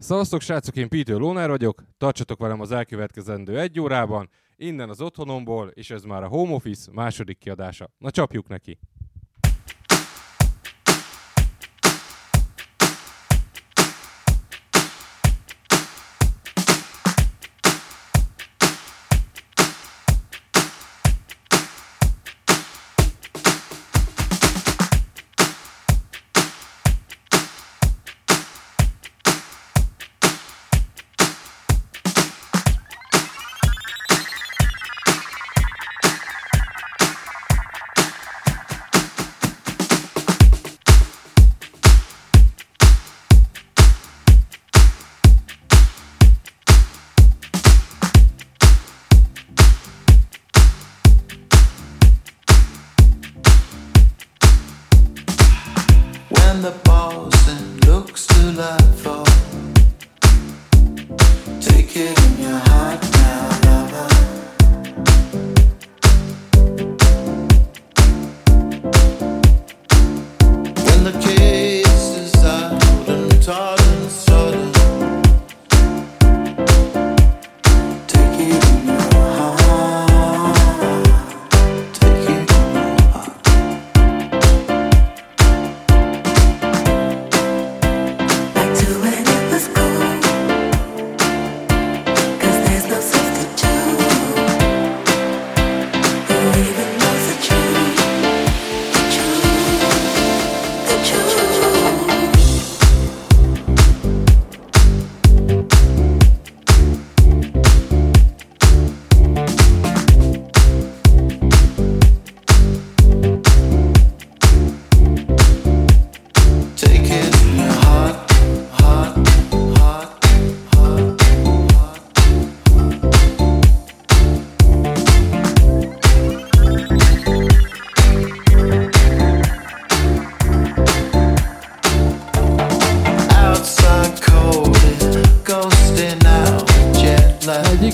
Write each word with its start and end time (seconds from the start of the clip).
Szavaztok 0.00 0.40
srácok, 0.40 0.76
én 0.76 0.88
Peter 0.88 1.16
Lónár 1.16 1.48
vagyok, 1.48 1.82
tartsatok 1.96 2.38
velem 2.38 2.60
az 2.60 2.72
elkövetkezendő 2.72 3.60
egy 3.60 3.80
órában, 3.80 4.28
innen 4.56 4.88
az 4.88 5.00
otthonomból, 5.00 5.68
és 5.68 5.90
ez 5.90 6.02
már 6.02 6.22
a 6.22 6.28
Home 6.28 6.52
Office 6.52 6.90
második 6.92 7.38
kiadása. 7.38 7.90
Na 7.98 8.10
csapjuk 8.10 8.48
neki! 8.48 8.78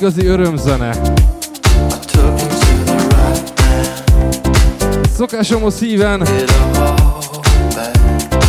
Igazi 0.05 0.27
örömzene. 0.27 0.97
Szokásomhoz 5.17 5.75
szíven 5.75 6.27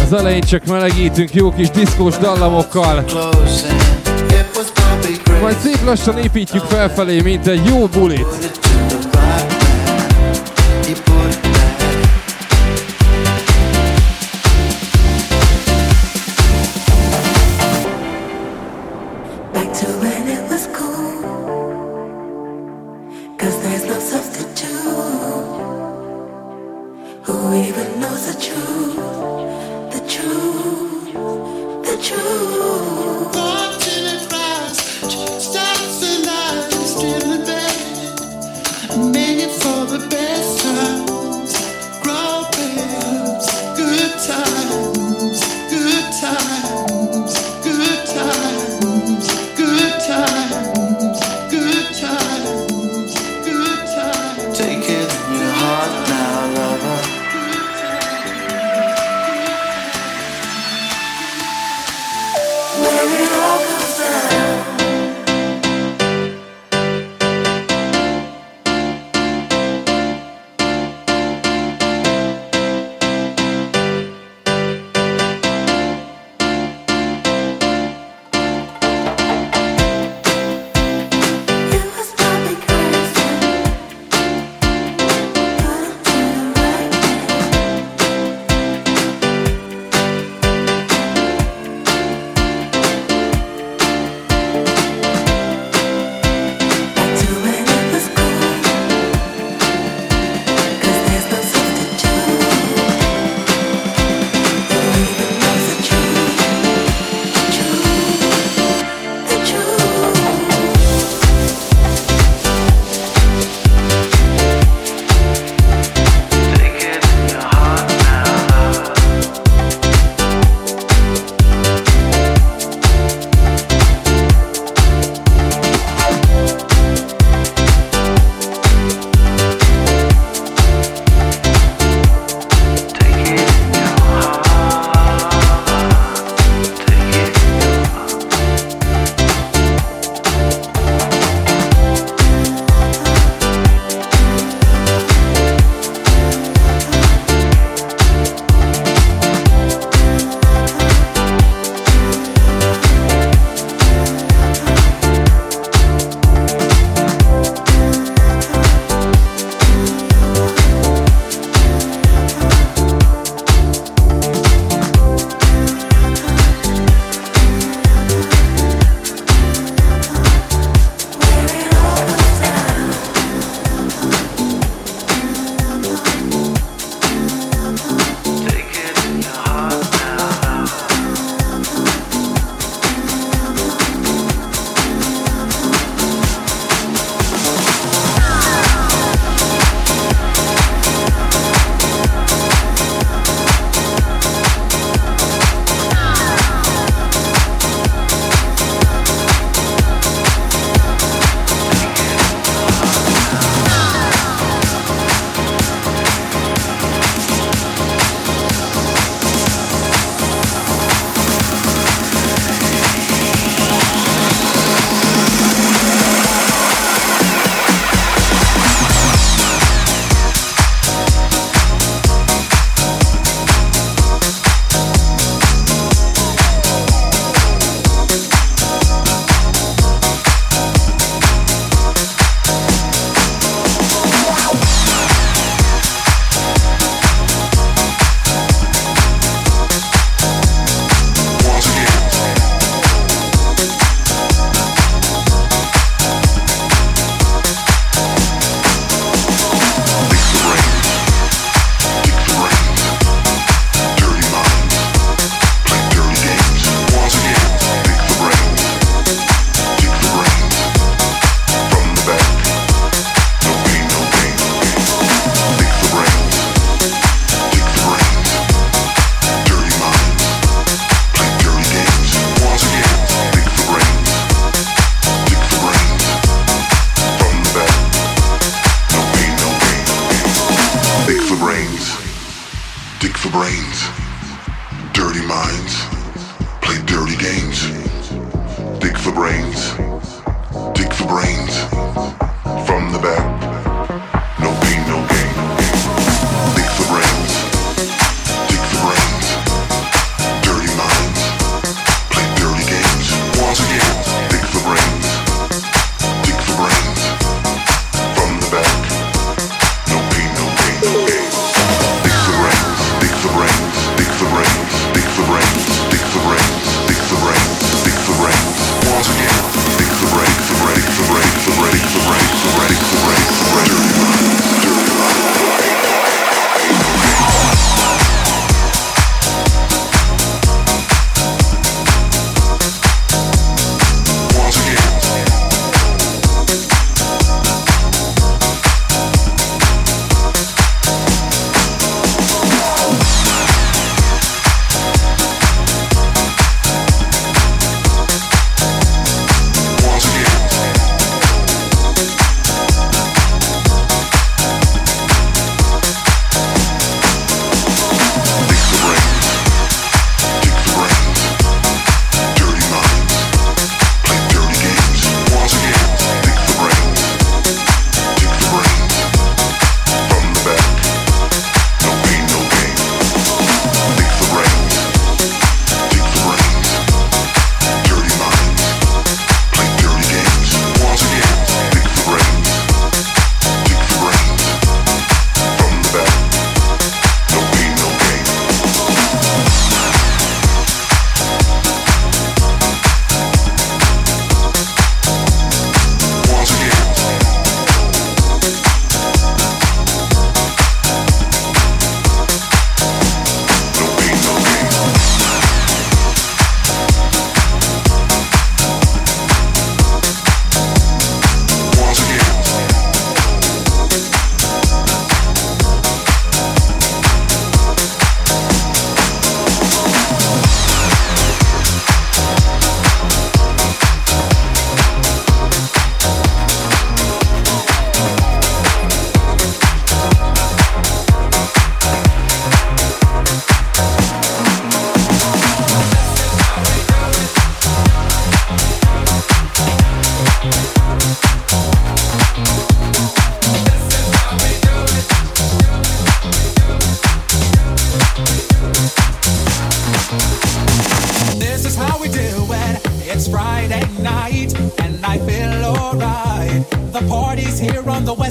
az 0.06 0.14
elején 0.14 0.42
csak 0.42 0.66
melegítünk 0.66 1.34
jó 1.34 1.52
kis 1.54 1.70
diszkós 1.70 2.18
dallamokkal. 2.18 3.06
Majd 5.42 5.58
szép 5.58 5.84
lassan 5.86 6.18
építjük 6.18 6.64
felfelé, 6.64 7.22
mint 7.22 7.48
egy 7.48 7.66
jó 7.66 7.88
bulit. 7.88 8.65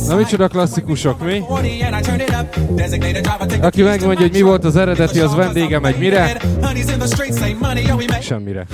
Na 0.09 0.16
micsoda 0.16 0.49
klasszikusok, 0.49 1.21
mi? 1.25 1.42
Aki 3.61 3.83
megmondja, 3.83 4.21
hogy 4.21 4.33
mi 4.33 4.42
volt 4.42 4.64
az 4.64 4.76
eredeti, 4.76 5.21
az 5.21 5.35
vendége 5.35 5.78
megy 5.78 5.99
mire? 5.99 6.37
Semmire. 8.21 8.66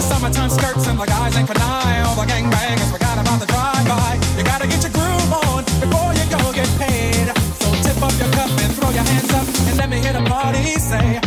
The 0.00 0.02
summertime 0.02 0.48
skirts 0.48 0.86
and 0.86 0.98
the 0.98 1.06
guys 1.06 1.36
ain't 1.36 1.48
canine 1.48 2.06
All 2.06 2.14
the 2.14 2.24
gangbangers 2.24 2.90
forgot 2.90 3.18
about 3.18 3.40
the 3.40 3.46
drive-by 3.46 4.12
You 4.38 4.44
gotta 4.44 4.66
get 4.66 4.82
your 4.82 4.92
groove 4.92 5.32
on 5.44 5.64
before 5.82 6.14
you 6.14 6.24
go 6.30 6.52
get 6.52 6.68
paid 6.78 7.26
So 7.60 7.68
tip 7.82 8.00
up 8.00 8.14
your 8.22 8.30
cup 8.32 8.50
and 8.64 8.72
throw 8.76 8.90
your 8.90 9.04
hands 9.04 9.32
up 9.34 9.46
And 9.68 9.76
let 9.76 9.88
me 9.90 9.98
hear 9.98 10.12
the 10.12 10.24
party 10.30 10.78
say 10.78 11.20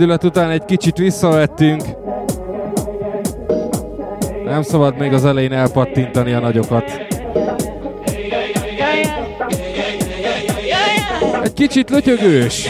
lendület 0.00 0.24
után 0.24 0.50
egy 0.50 0.64
kicsit 0.64 0.96
visszavettünk. 0.96 1.82
Nem 4.44 4.62
szabad 4.62 4.98
még 4.98 5.12
az 5.12 5.24
elején 5.24 5.52
elpattintani 5.52 6.32
a 6.32 6.40
nagyokat. 6.40 6.84
Egy 11.42 11.52
kicsit 11.52 11.90
lötyögős. 11.90 12.68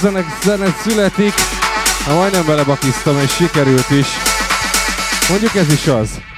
Zenek, 0.00 0.26
zenet 0.42 0.76
születik, 0.80 1.34
ha 2.04 2.14
majdnem 2.14 2.46
belebakiztam, 2.46 3.18
és 3.18 3.34
sikerült 3.34 3.90
is. 3.90 4.06
Mondjuk 5.28 5.54
ez 5.54 5.72
is 5.72 5.86
az. 5.86 6.29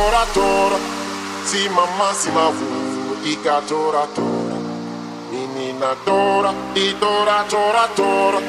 tora 0.00 0.24
tora 0.32 0.78
si 1.44 1.68
mama 1.68 2.08
si 2.14 2.30
ma 2.30 2.48
vuvu 2.56 3.14
ika 3.32 3.60
tora 3.68 4.06
tora 4.16 4.56
nini 5.30 5.72
na 5.80 5.94
tora 6.06 6.52
i 6.74 6.86
tora 6.98 7.44
tora 7.52 7.84
tora 7.94 8.40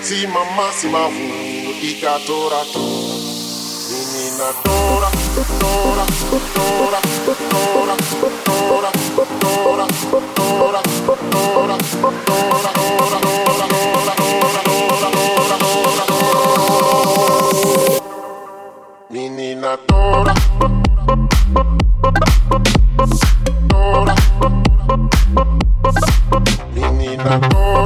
si 0.00 0.26
mama 0.26 0.66
si 0.78 0.88
ma 0.88 1.02
vuvu 1.14 1.70
ika 1.90 2.14
tora 2.26 2.60
tora 2.72 3.16
nini 3.90 4.24
na 4.38 4.48
tora 4.64 5.08
tora 5.60 6.04
tora 6.30 6.40
tora 6.54 7.00
tora 7.74 7.76
tora 7.76 8.00
tora 8.68 8.90
tora 9.64 9.86
tora 10.48 10.80
tora 10.80 10.80
tora 11.54 11.76
Menina 19.10 19.76
toda 19.86 20.35
Oh. 27.28 27.85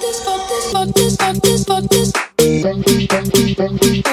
this, 0.00 0.24
fuck 0.24 0.48
this, 0.48 0.72
fuck 0.72 0.88
this, 0.88 1.16
fuck 1.16 1.36
this, 1.42 1.64
fuck 1.64 1.84
this, 1.84 3.54
fuck 3.54 3.80
this. 3.80 4.07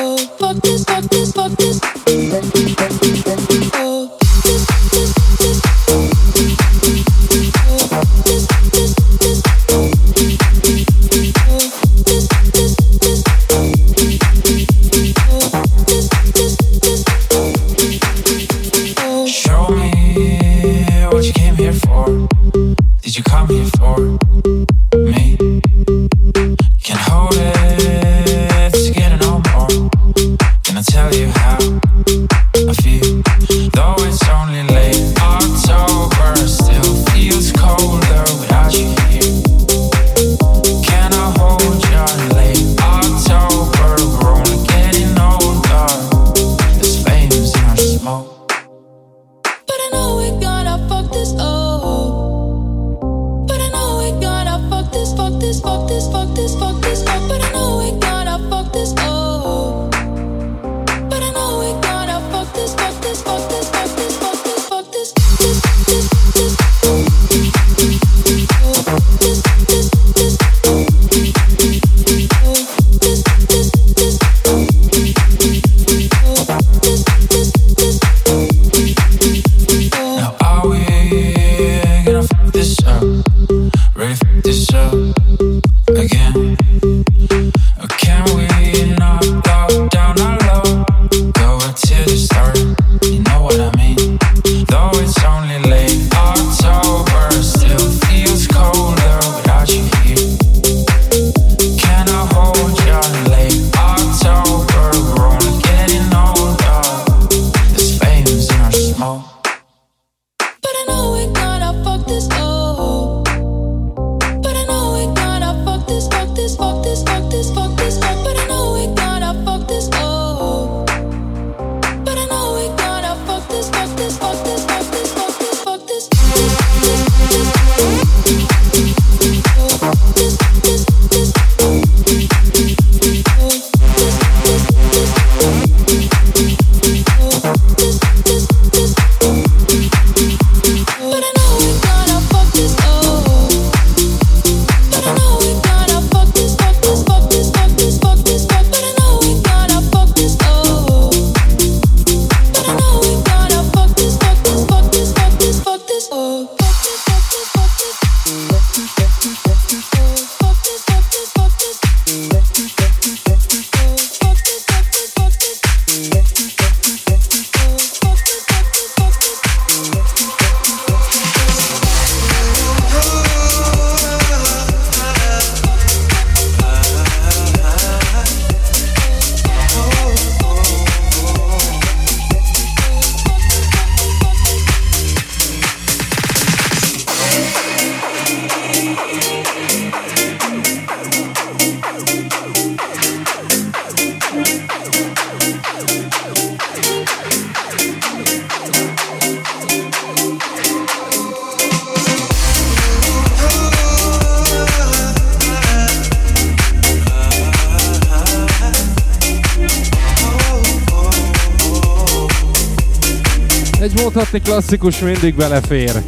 Klasszikus 214.40 215.00
mindig 215.02 215.36
belefér. 215.36 216.04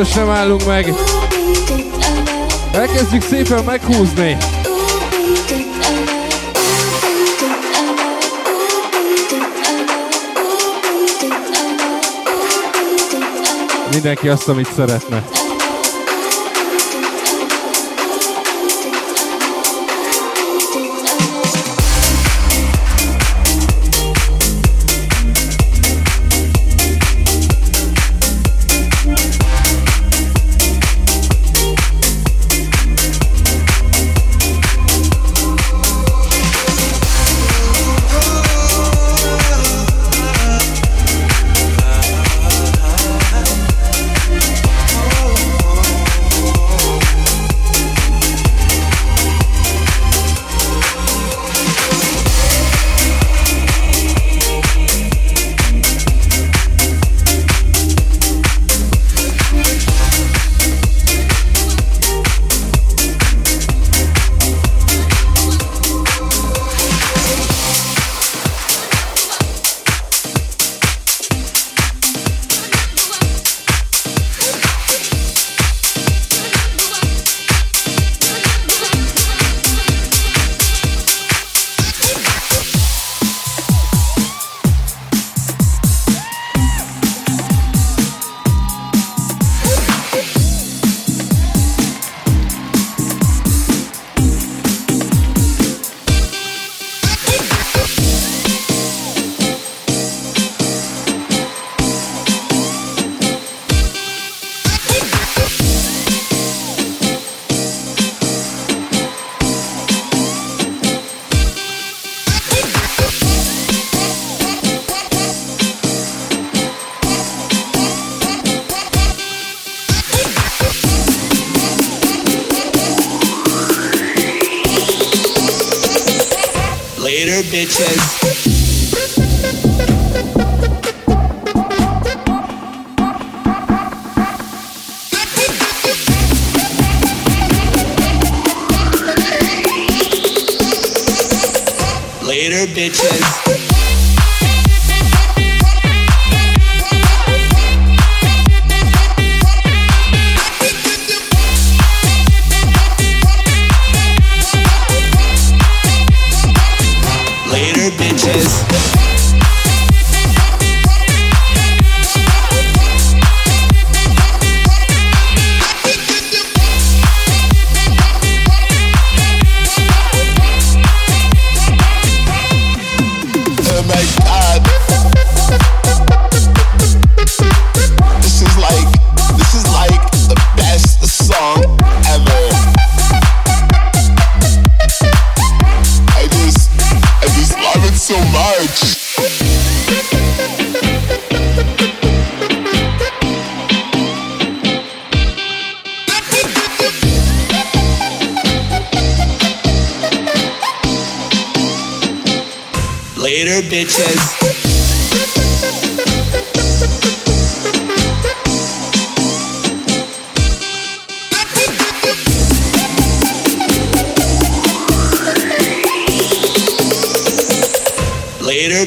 Biztos 0.00 0.18
nem 0.18 0.30
állunk 0.30 0.66
meg. 0.66 0.94
Elkezdjük 2.72 3.22
szépen 3.22 3.64
meghúzni. 3.64 4.36
Mindenki 13.92 14.28
azt, 14.28 14.48
amit 14.48 14.72
szeretne. 14.74 15.39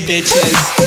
bitches. 0.06 0.83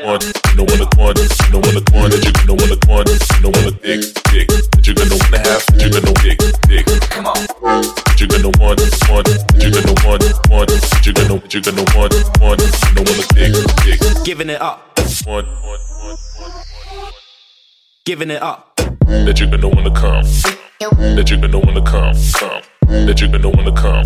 you 0.00 0.56
know 0.56 0.64
what 0.64 0.80
I 0.80 0.88
want, 0.96 1.18
you 1.18 1.50
know 1.52 1.58
what 1.60 1.76
I 1.76 1.82
want, 1.92 2.12
that 2.12 2.24
you're 2.24 2.32
gonna 2.32 2.56
wanna 2.56 2.78
want, 2.88 3.08
you 3.08 3.40
know 3.44 3.50
what 3.50 3.66
I 3.66 3.76
dick, 3.84 4.00
dick, 4.32 4.48
that 4.48 4.86
you're 4.86 4.96
gonna 4.96 5.16
wanna 5.20 5.38
have, 5.44 5.60
that 5.66 5.80
you're 5.80 5.92
gonna 5.92 6.14
dick, 6.24 6.38
dick. 6.64 6.86
Come 7.10 7.26
on. 7.26 7.36
That 7.36 8.16
you're 8.16 8.28
gonna 8.28 8.48
want, 8.56 8.80
want, 9.08 9.26
that 9.28 9.60
you're 9.60 9.70
gonna 9.70 9.92
want, 10.08 10.24
want, 10.48 10.68
that 10.70 11.04
you're 11.04 11.12
gonna, 11.12 11.36
that 11.40 11.52
you're 11.52 11.62
gonna 11.62 11.84
want, 11.92 12.14
want, 12.40 12.60
you 12.60 12.94
know 12.96 13.04
what 13.04 13.18
I 13.20 13.34
dick, 13.36 14.00
dick. 14.00 14.24
Giving 14.24 14.48
it 14.48 14.60
up. 14.60 14.98
Giving 18.04 18.30
it 18.30 18.42
up. 18.42 18.76
That 18.76 19.38
you're 19.38 19.50
gonna 19.50 19.68
wanna 19.68 19.92
come. 19.92 20.24
That 20.80 21.28
you're 21.28 21.40
gonna 21.40 21.58
wanna 21.58 21.82
come, 21.82 22.16
come 22.34 22.69
that 22.90 23.20
you're 23.20 23.30
gonna 23.30 23.48
wanna 23.48 23.72
come. 23.72 24.04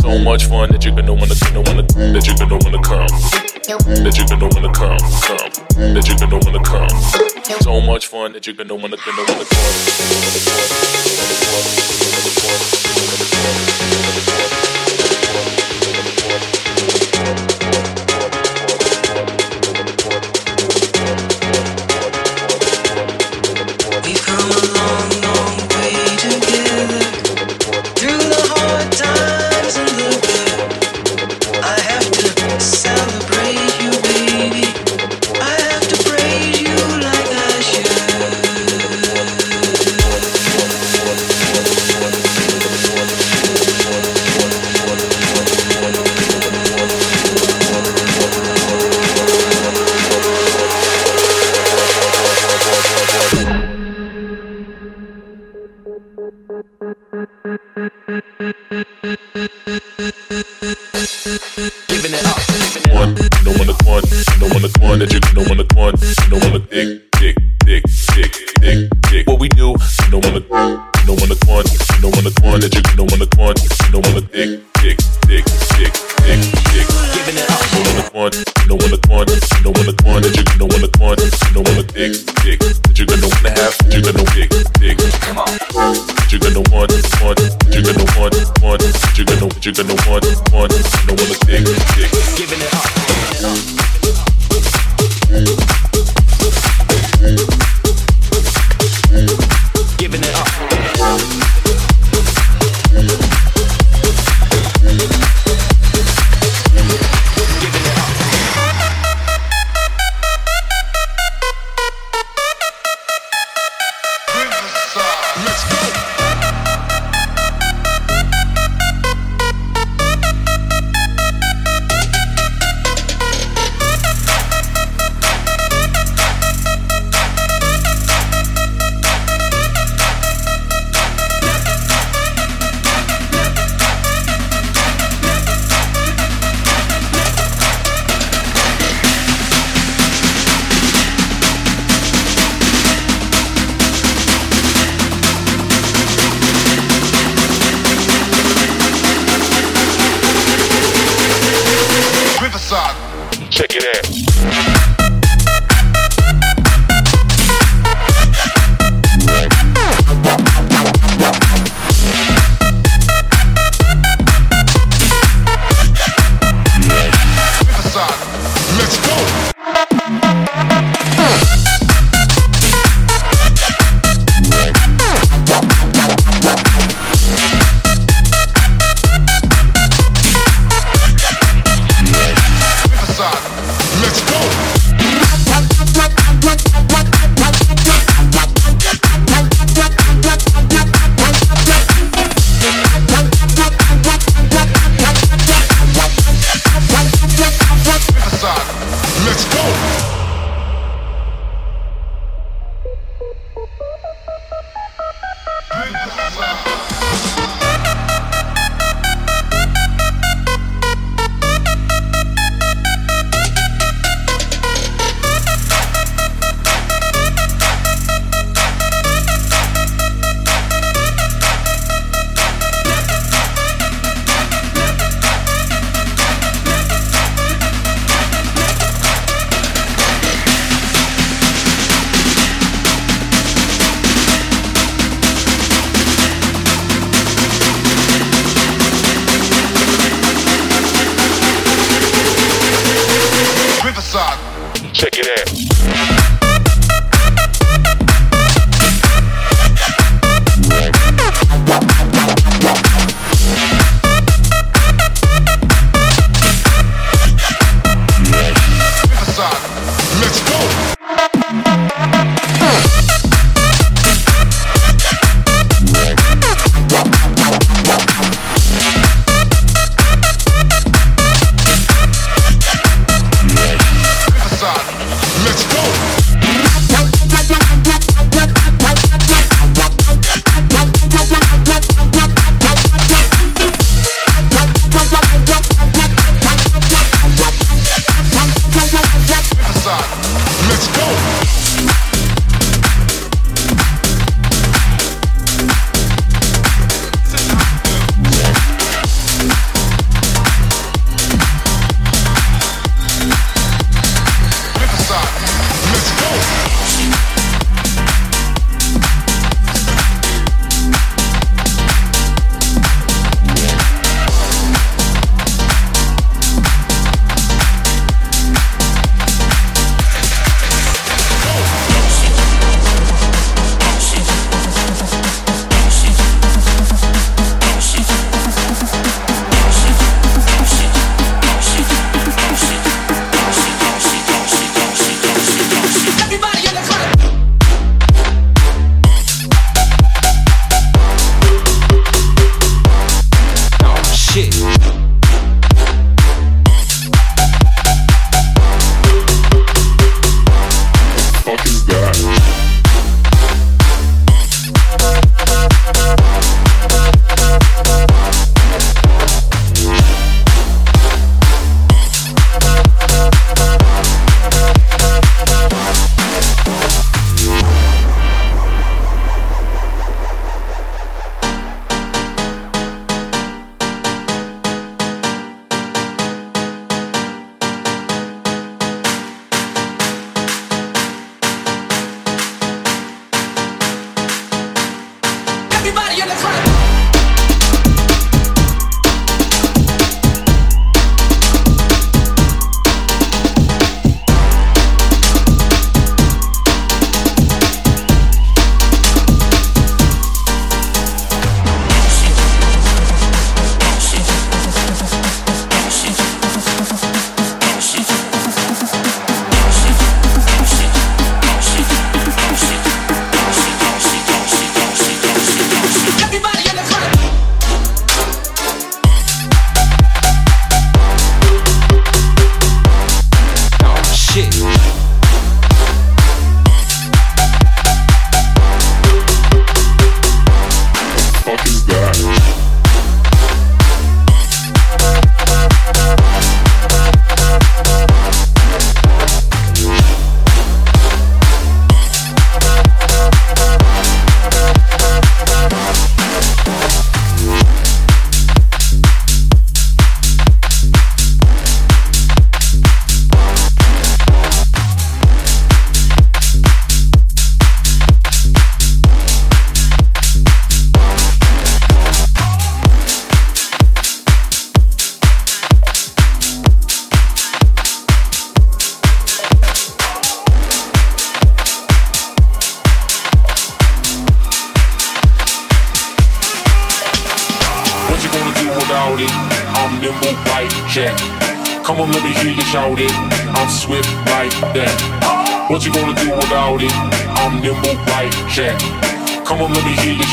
So 0.00 0.18
much 0.18 0.46
fun 0.46 0.70
that 0.72 0.84
you're 0.84 0.94
gonna 0.94 1.12
wanna, 1.12 1.34
gonna 1.34 1.60
wanna, 1.60 1.82
that 1.82 2.26
you're 2.26 2.36
gonna 2.36 2.56
wanna 2.64 2.82
come. 2.82 3.06
That 4.04 4.16
you're 4.16 4.26
gonna 4.26 4.48
wanna 4.48 4.72
come, 4.72 4.98
come. 4.98 5.50
That 5.94 6.08
you're 6.08 6.16
gonna 6.16 6.38
wanna 6.38 6.64
come. 6.64 6.88
So 7.60 7.80
much 7.80 8.06
fun 8.06 8.32
that 8.32 8.46
you're 8.46 8.56
gonna 8.56 8.74
wanna, 8.74 8.96
gonna 8.96 9.22
wanna 9.28 9.44
come. 9.44 11.16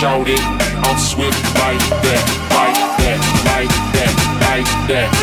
shout 0.04 0.28
it. 0.28 0.40
I'm 0.84 1.00
swift 1.00 1.42
like 1.64 1.80
that, 2.04 2.26
like 2.52 2.76
that, 3.00 3.20
like 3.48 3.72
that, 3.96 4.14
like 4.42 4.88
that. 4.90 5.23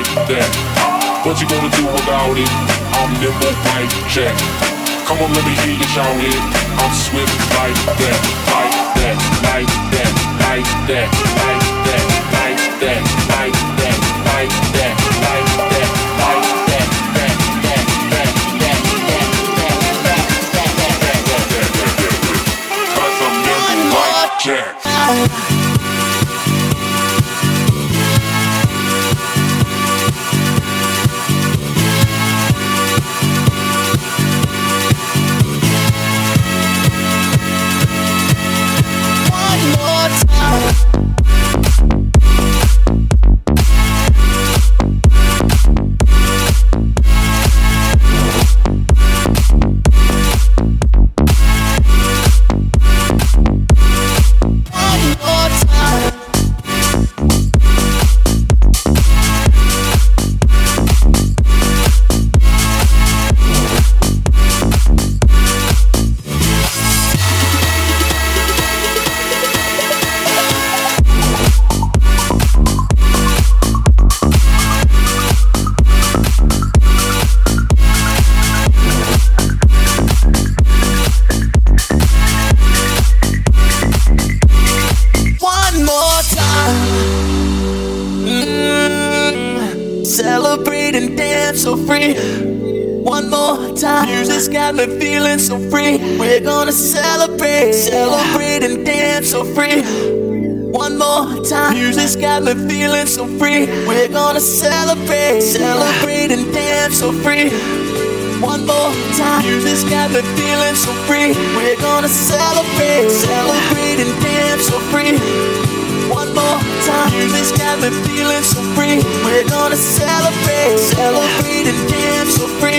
Like 0.00 0.28
that. 0.28 0.50
What 1.24 1.40
you 1.40 1.46
gonna 1.48 1.68
do 1.76 1.84
without 1.84 2.32
it? 2.32 2.48
I'm 2.96 3.12
nimble 3.20 3.52
like 3.68 3.92
Jack. 4.08 4.32
Come 5.04 5.20
on, 5.20 5.28
let 5.32 5.44
me 5.44 5.52
hear 5.60 5.76
you 5.76 5.88
shout 5.92 6.16
it. 6.16 6.40
I'm 6.80 6.92
swift 6.94 7.28
like 7.58 7.76
that, 8.00 8.20
like 8.48 8.72
that, 8.96 9.18
like 9.44 9.68
that, 9.92 10.12
like 10.40 10.64
that, 10.88 11.08
like 11.36 11.64
that, 11.84 12.04
like 12.32 12.60
that, 12.80 13.02
like 13.28 13.52
that, 13.68 13.92
like 14.24 14.48
that, 14.72 14.96
like 15.20 15.44
that, 15.68 15.90
like 16.16 16.48
that, 16.48 16.88
that, 17.12 17.40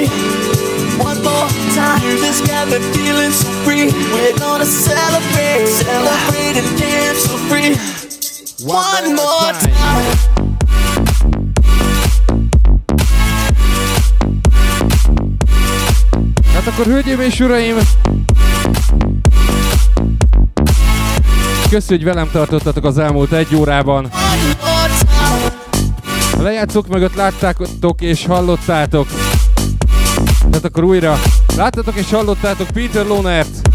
free. 0.06 0.98
One 0.98 1.22
more 1.24 1.50
time. 1.76 2.02
Music's 2.02 2.42
got 2.48 2.68
me 2.70 2.80
feeling 2.94 3.32
so 3.32 3.50
free. 3.64 3.86
We're 4.14 4.38
gonna 4.38 4.66
celebrate, 4.66 5.68
celebrate 5.68 6.58
and 6.58 6.78
dance 6.78 7.20
so 7.26 7.38
free. 7.50 7.76
One, 8.66 9.14
more 9.16 9.54
time. 9.60 10.30
Hát 16.54 16.68
akkor 16.68 16.86
hölgyeim 16.86 17.20
és 17.20 17.40
uraim, 17.40 17.78
Köszönjük, 21.70 22.06
hogy 22.06 22.14
velem 22.14 22.30
tartottatok 22.32 22.86
az 22.86 22.98
elmúlt 22.98 23.32
egy 23.32 23.56
órában. 23.56 24.10
A 26.38 26.42
lejátszók 26.42 26.88
mögött 26.88 27.16
láttátok 27.16 28.02
és 28.02 28.26
hallottátok. 28.26 29.08
Tehát 30.62 30.78
akkor 30.78 30.90
újra. 30.90 31.20
Láttatok 31.56 31.96
és 31.96 32.10
hallottátok 32.10 32.68
Peter 32.68 33.06
Lonert. 33.06 33.70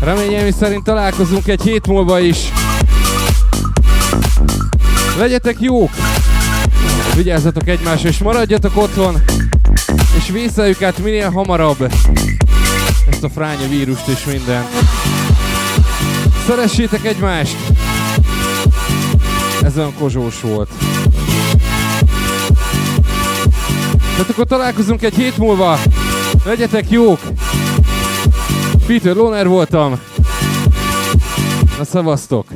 Reményeim 0.00 0.52
szerint 0.52 0.84
találkozunk 0.84 1.46
egy 1.46 1.62
hét 1.62 1.86
múlva 1.86 2.20
is. 2.20 2.38
Legyetek 5.18 5.56
jók! 5.60 5.90
Vigyázzatok 7.16 7.68
egymásra 7.68 8.08
és 8.08 8.18
maradjatok 8.18 8.76
otthon! 8.76 9.22
És 10.16 10.30
vészeljük 10.30 10.82
át 10.82 10.98
minél 10.98 11.30
hamarabb 11.30 11.92
ezt 13.10 13.24
a 13.24 13.28
fránya 13.28 13.68
vírust 13.68 14.06
és 14.06 14.24
minden. 14.24 14.64
Szeressétek 16.46 17.04
egymást! 17.04 17.56
Ez 19.62 19.76
olyan 19.76 19.94
kozsós 19.98 20.40
volt. 20.40 20.68
Tehát 24.10 24.30
akkor 24.30 24.44
találkozunk 24.44 25.02
egy 25.02 25.14
hét 25.14 25.36
múlva. 25.36 25.78
Legyetek 26.44 26.90
jók! 26.90 27.20
Peter 28.86 29.14
Loner 29.16 29.48
voltam. 29.48 30.00
Na 31.78 31.84
szavaztok! 31.84 32.46